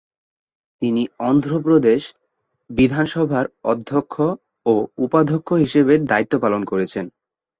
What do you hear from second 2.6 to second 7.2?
বিধানসভার অধ্যক্ষ ও উপাধ্যক্ষ হিসেবে দায়িত্ব পালন করেছেন।